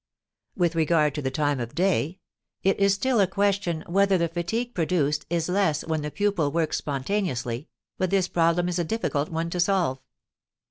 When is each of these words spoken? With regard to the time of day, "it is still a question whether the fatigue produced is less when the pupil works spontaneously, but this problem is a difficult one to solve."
With 0.55 0.73
regard 0.73 1.13
to 1.13 1.21
the 1.21 1.29
time 1.29 1.59
of 1.59 1.75
day, 1.75 2.17
"it 2.63 2.79
is 2.79 2.91
still 2.95 3.19
a 3.19 3.27
question 3.27 3.83
whether 3.85 4.17
the 4.17 4.27
fatigue 4.27 4.73
produced 4.73 5.27
is 5.29 5.47
less 5.47 5.85
when 5.85 6.01
the 6.01 6.09
pupil 6.09 6.51
works 6.51 6.77
spontaneously, 6.77 7.69
but 7.99 8.09
this 8.09 8.27
problem 8.27 8.67
is 8.67 8.79
a 8.79 8.83
difficult 8.83 9.29
one 9.29 9.51
to 9.51 9.59
solve." 9.59 9.99